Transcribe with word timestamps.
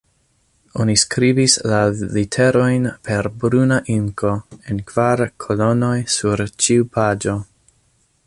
Oni 0.83 0.93
skribis 1.01 1.57
la 1.71 1.81
literojn 2.15 2.87
per 3.09 3.29
bruna 3.43 3.77
inko, 3.97 4.33
en 4.71 4.81
kvar 4.93 5.23
kolonoj 5.45 5.95
sur 6.17 6.43
ĉiu 6.65 6.89
paĝo. 6.97 7.37